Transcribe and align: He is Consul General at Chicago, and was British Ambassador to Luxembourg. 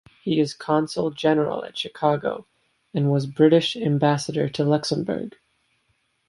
He 0.23 0.39
is 0.39 0.55
Consul 0.55 1.11
General 1.11 1.63
at 1.63 1.77
Chicago, 1.77 2.47
and 2.91 3.11
was 3.11 3.27
British 3.27 3.75
Ambassador 3.75 4.49
to 4.49 4.63
Luxembourg. 4.63 5.35